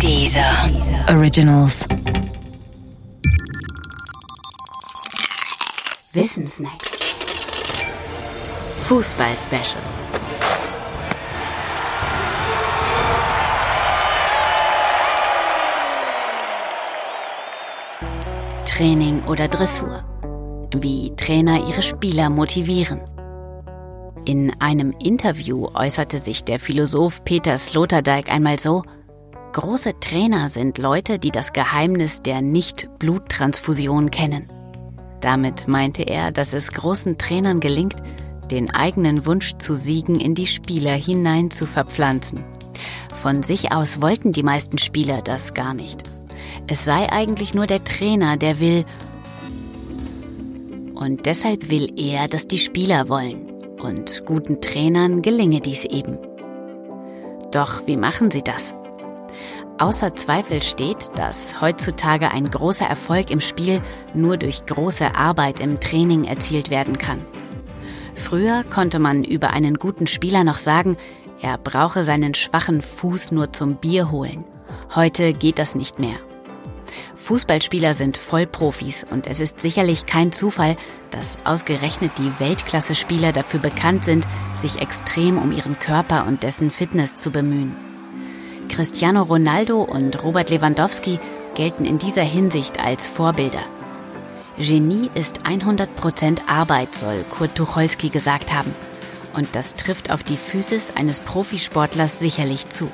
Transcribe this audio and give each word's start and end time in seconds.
Dieser 0.00 0.70
Originals. 1.08 1.86
Wissensnacks. 6.12 6.90
Fußball-Special. 8.86 9.82
Training 18.64 19.24
oder 19.26 19.48
Dressur. 19.48 20.04
Wie 20.76 21.14
Trainer 21.16 21.66
ihre 21.66 21.82
Spieler 21.82 22.28
motivieren. 22.28 23.00
In 24.26 24.52
einem 24.60 24.92
Interview 25.02 25.68
äußerte 25.74 26.18
sich 26.18 26.44
der 26.44 26.58
Philosoph 26.58 27.24
Peter 27.24 27.56
Sloterdijk 27.58 28.30
einmal 28.30 28.58
so, 28.58 28.82
Große 29.54 30.00
Trainer 30.00 30.48
sind 30.48 30.78
Leute, 30.78 31.20
die 31.20 31.30
das 31.30 31.52
Geheimnis 31.52 32.22
der 32.22 32.42
Nicht-Bluttransfusion 32.42 34.10
kennen. 34.10 34.48
Damit 35.20 35.68
meinte 35.68 36.02
er, 36.02 36.32
dass 36.32 36.52
es 36.52 36.72
großen 36.72 37.18
Trainern 37.18 37.60
gelingt, 37.60 37.94
den 38.50 38.74
eigenen 38.74 39.26
Wunsch 39.26 39.52
zu 39.58 39.76
siegen 39.76 40.18
in 40.18 40.34
die 40.34 40.48
Spieler 40.48 40.94
hinein 40.94 41.52
zu 41.52 41.66
verpflanzen. 41.66 42.42
Von 43.14 43.44
sich 43.44 43.70
aus 43.70 44.02
wollten 44.02 44.32
die 44.32 44.42
meisten 44.42 44.78
Spieler 44.78 45.22
das 45.22 45.54
gar 45.54 45.72
nicht. 45.72 46.02
Es 46.66 46.84
sei 46.84 47.08
eigentlich 47.12 47.54
nur 47.54 47.68
der 47.68 47.84
Trainer, 47.84 48.36
der 48.36 48.58
will. 48.58 48.84
Und 50.96 51.26
deshalb 51.26 51.70
will 51.70 51.92
er, 51.96 52.26
dass 52.26 52.48
die 52.48 52.58
Spieler 52.58 53.08
wollen. 53.08 53.48
Und 53.80 54.24
guten 54.26 54.60
Trainern 54.60 55.22
gelinge 55.22 55.60
dies 55.60 55.84
eben. 55.84 56.18
Doch 57.52 57.86
wie 57.86 57.96
machen 57.96 58.32
sie 58.32 58.42
das? 58.42 58.74
Außer 59.78 60.14
Zweifel 60.14 60.62
steht, 60.62 61.10
dass 61.16 61.60
heutzutage 61.60 62.30
ein 62.30 62.48
großer 62.48 62.86
Erfolg 62.86 63.30
im 63.30 63.40
Spiel 63.40 63.82
nur 64.14 64.36
durch 64.36 64.66
große 64.66 65.16
Arbeit 65.16 65.58
im 65.58 65.80
Training 65.80 66.24
erzielt 66.24 66.70
werden 66.70 66.96
kann. 66.96 67.24
Früher 68.14 68.62
konnte 68.72 69.00
man 69.00 69.24
über 69.24 69.50
einen 69.50 69.74
guten 69.74 70.06
Spieler 70.06 70.44
noch 70.44 70.58
sagen, 70.58 70.96
er 71.42 71.58
brauche 71.58 72.04
seinen 72.04 72.34
schwachen 72.34 72.82
Fuß 72.82 73.32
nur 73.32 73.52
zum 73.52 73.74
Bier 73.74 74.12
holen. 74.12 74.44
Heute 74.94 75.32
geht 75.32 75.58
das 75.58 75.74
nicht 75.74 75.98
mehr. 75.98 76.16
Fußballspieler 77.16 77.94
sind 77.94 78.16
Vollprofis 78.16 79.04
und 79.10 79.26
es 79.26 79.40
ist 79.40 79.60
sicherlich 79.60 80.06
kein 80.06 80.30
Zufall, 80.30 80.76
dass 81.10 81.38
ausgerechnet 81.44 82.12
die 82.18 82.38
Weltklasse-Spieler 82.38 83.32
dafür 83.32 83.60
bekannt 83.60 84.04
sind, 84.04 84.24
sich 84.54 84.80
extrem 84.80 85.38
um 85.38 85.50
ihren 85.50 85.78
Körper 85.80 86.26
und 86.26 86.44
dessen 86.44 86.70
Fitness 86.70 87.16
zu 87.16 87.32
bemühen. 87.32 87.93
Cristiano 88.68 89.22
Ronaldo 89.22 89.82
und 89.82 90.22
Robert 90.22 90.50
Lewandowski 90.50 91.18
gelten 91.54 91.84
in 91.84 91.98
dieser 91.98 92.22
Hinsicht 92.22 92.84
als 92.84 93.06
Vorbilder. 93.06 93.62
Genie 94.58 95.10
ist 95.14 95.40
100% 95.40 96.46
Arbeit, 96.46 96.94
soll 96.94 97.24
Kurt 97.24 97.56
Tucholsky 97.56 98.08
gesagt 98.08 98.52
haben. 98.52 98.72
Und 99.34 99.48
das 99.52 99.74
trifft 99.74 100.12
auf 100.12 100.22
die 100.22 100.36
Physis 100.36 100.92
eines 100.94 101.20
Profisportlers 101.20 102.18
sicherlich 102.20 102.68
zu. 102.68 102.88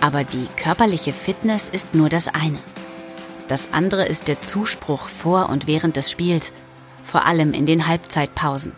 Aber 0.00 0.24
die 0.24 0.48
körperliche 0.56 1.12
Fitness 1.12 1.68
ist 1.68 1.94
nur 1.94 2.08
das 2.08 2.26
eine. 2.28 2.58
Das 3.46 3.72
andere 3.72 4.04
ist 4.06 4.26
der 4.26 4.40
Zuspruch 4.40 5.06
vor 5.06 5.48
und 5.48 5.66
während 5.66 5.96
des 5.96 6.10
Spiels, 6.10 6.52
vor 7.04 7.24
allem 7.26 7.52
in 7.52 7.66
den 7.66 7.86
Halbzeitpausen. 7.86 8.72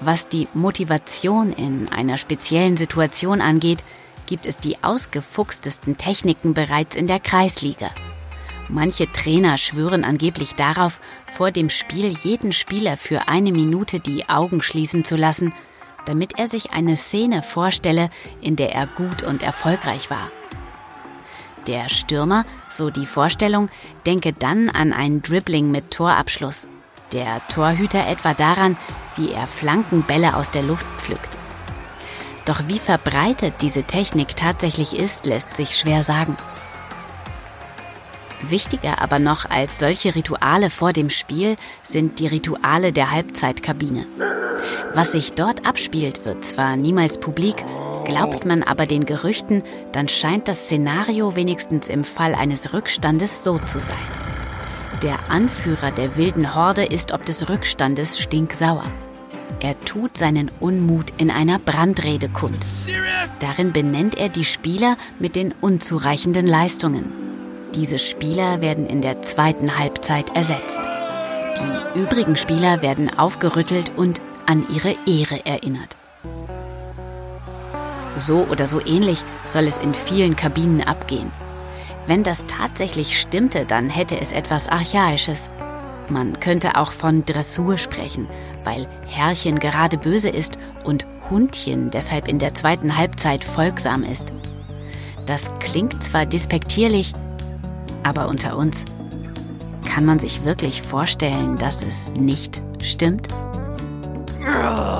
Was 0.00 0.28
die 0.28 0.48
Motivation 0.54 1.52
in 1.52 1.88
einer 1.90 2.18
speziellen 2.18 2.76
Situation 2.76 3.40
angeht, 3.40 3.84
gibt 4.30 4.46
es 4.46 4.58
die 4.58 4.80
ausgefuchstesten 4.84 5.96
Techniken 5.96 6.54
bereits 6.54 6.94
in 6.94 7.08
der 7.08 7.18
Kreisliga. 7.18 7.90
Manche 8.68 9.10
Trainer 9.10 9.58
schwören 9.58 10.04
angeblich 10.04 10.54
darauf, 10.54 11.00
vor 11.26 11.50
dem 11.50 11.68
Spiel 11.68 12.06
jeden 12.22 12.52
Spieler 12.52 12.96
für 12.96 13.26
eine 13.26 13.50
Minute 13.50 13.98
die 13.98 14.28
Augen 14.28 14.62
schließen 14.62 15.04
zu 15.04 15.16
lassen, 15.16 15.52
damit 16.06 16.38
er 16.38 16.46
sich 16.46 16.70
eine 16.70 16.96
Szene 16.96 17.42
vorstelle, 17.42 18.08
in 18.40 18.54
der 18.54 18.72
er 18.72 18.86
gut 18.86 19.24
und 19.24 19.42
erfolgreich 19.42 20.10
war. 20.10 20.30
Der 21.66 21.88
Stürmer, 21.88 22.44
so 22.68 22.90
die 22.90 23.06
Vorstellung, 23.06 23.68
denke 24.06 24.32
dann 24.32 24.70
an 24.70 24.92
ein 24.92 25.22
Dribbling 25.22 25.72
mit 25.72 25.90
Torabschluss. 25.90 26.68
Der 27.12 27.44
Torhüter 27.48 28.06
etwa 28.06 28.34
daran, 28.34 28.76
wie 29.16 29.32
er 29.32 29.48
Flankenbälle 29.48 30.36
aus 30.36 30.52
der 30.52 30.62
Luft 30.62 30.86
pflückt. 30.98 31.39
Doch 32.44 32.62
wie 32.66 32.78
verbreitet 32.78 33.54
diese 33.60 33.84
Technik 33.84 34.36
tatsächlich 34.36 34.96
ist, 34.96 35.26
lässt 35.26 35.54
sich 35.54 35.76
schwer 35.76 36.02
sagen. 36.02 36.36
Wichtiger 38.42 39.02
aber 39.02 39.18
noch 39.18 39.48
als 39.50 39.78
solche 39.78 40.14
Rituale 40.14 40.70
vor 40.70 40.92
dem 40.92 41.10
Spiel 41.10 41.56
sind 41.82 42.18
die 42.18 42.26
Rituale 42.26 42.92
der 42.92 43.10
Halbzeitkabine. 43.10 44.06
Was 44.94 45.12
sich 45.12 45.32
dort 45.32 45.66
abspielt, 45.66 46.24
wird 46.24 46.44
zwar 46.44 46.76
niemals 46.76 47.20
publik, 47.20 47.62
glaubt 48.06 48.46
man 48.46 48.62
aber 48.62 48.86
den 48.86 49.04
Gerüchten, 49.04 49.62
dann 49.92 50.08
scheint 50.08 50.48
das 50.48 50.64
Szenario 50.64 51.36
wenigstens 51.36 51.88
im 51.88 52.02
Fall 52.02 52.34
eines 52.34 52.72
Rückstandes 52.72 53.44
so 53.44 53.58
zu 53.58 53.80
sein. 53.80 53.96
Der 55.02 55.30
Anführer 55.30 55.92
der 55.92 56.16
wilden 56.16 56.54
Horde 56.54 56.84
ist 56.84 57.12
ob 57.12 57.24
des 57.24 57.48
Rückstandes 57.48 58.18
stinksauer. 58.18 58.84
Er 59.60 59.78
tut 59.84 60.16
seinen 60.16 60.50
Unmut 60.58 61.12
in 61.18 61.30
einer 61.30 61.58
Brandrede 61.58 62.30
kund. 62.30 62.64
Darin 63.40 63.72
benennt 63.72 64.16
er 64.16 64.30
die 64.30 64.46
Spieler 64.46 64.96
mit 65.18 65.36
den 65.36 65.52
unzureichenden 65.60 66.46
Leistungen. 66.46 67.12
Diese 67.74 67.98
Spieler 67.98 68.62
werden 68.62 68.86
in 68.86 69.02
der 69.02 69.20
zweiten 69.22 69.78
Halbzeit 69.78 70.34
ersetzt. 70.34 70.80
Die 71.94 72.00
übrigen 72.00 72.36
Spieler 72.36 72.80
werden 72.80 73.16
aufgerüttelt 73.18 73.92
und 73.96 74.22
an 74.46 74.66
ihre 74.74 74.96
Ehre 75.06 75.44
erinnert. 75.44 75.98
So 78.16 78.46
oder 78.46 78.66
so 78.66 78.80
ähnlich 78.80 79.24
soll 79.44 79.66
es 79.66 79.76
in 79.76 79.92
vielen 79.92 80.36
Kabinen 80.36 80.82
abgehen. 80.82 81.30
Wenn 82.06 82.22
das 82.22 82.46
tatsächlich 82.46 83.20
stimmte, 83.20 83.66
dann 83.66 83.90
hätte 83.90 84.20
es 84.20 84.32
etwas 84.32 84.68
Archaisches. 84.68 85.50
Man 86.10 86.40
könnte 86.40 86.76
auch 86.76 86.92
von 86.92 87.24
Dressur 87.24 87.78
sprechen, 87.78 88.26
weil 88.64 88.88
Herrchen 89.06 89.58
gerade 89.58 89.96
böse 89.96 90.28
ist 90.28 90.58
und 90.84 91.06
Hundchen 91.30 91.90
deshalb 91.90 92.26
in 92.26 92.40
der 92.40 92.54
zweiten 92.54 92.96
Halbzeit 92.96 93.44
folgsam 93.44 94.02
ist. 94.02 94.32
Das 95.26 95.52
klingt 95.60 96.02
zwar 96.02 96.26
despektierlich, 96.26 97.12
aber 98.02 98.28
unter 98.28 98.56
uns. 98.56 98.84
Kann 99.88 100.04
man 100.04 100.18
sich 100.18 100.44
wirklich 100.44 100.82
vorstellen, 100.82 101.56
dass 101.56 101.82
es 101.82 102.12
nicht 102.12 102.60
stimmt? 102.82 103.28
Komm 104.42 104.99